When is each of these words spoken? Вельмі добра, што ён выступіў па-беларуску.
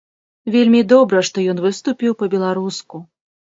Вельмі 0.55 0.81
добра, 0.93 1.23
што 1.29 1.47
ён 1.55 1.63
выступіў 1.67 2.19
па-беларуску. 2.25 3.07